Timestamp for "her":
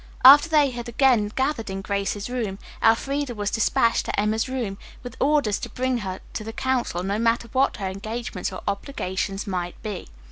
5.99-6.21, 7.77-7.85